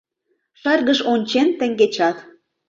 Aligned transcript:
Шыргыж 0.59 0.99
ончен 1.11 1.47
теҥгечат. 1.59 2.17